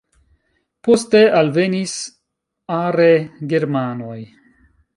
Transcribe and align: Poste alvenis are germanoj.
Poste 0.87 1.19
alvenis 1.41 1.93
are 2.79 3.07
germanoj. 3.53 4.19